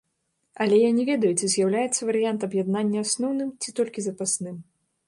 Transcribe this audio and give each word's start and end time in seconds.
Але 0.63 0.79
я 0.83 0.87
не 0.99 1.05
ведаю, 1.09 1.31
ці 1.39 1.51
з'яўляецца 1.55 2.01
варыянт 2.09 2.49
аб'яднання 2.49 2.99
асноўным, 3.07 3.57
ці 3.65 3.69
толькі 3.83 3.99
запасным. 4.09 4.57